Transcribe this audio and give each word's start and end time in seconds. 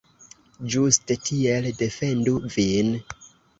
Ĝuste 0.75 1.17
tiel, 1.27 1.69
defendu 1.83 2.37
vin! 2.59 2.93